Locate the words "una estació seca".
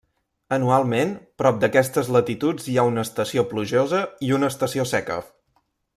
4.39-5.21